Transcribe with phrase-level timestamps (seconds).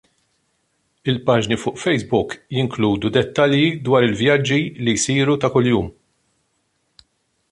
[1.09, 5.87] Il-paġni fuq Facebook jinkludu dettalji dwar il-vjaġġi li jsiru ta' kuljum.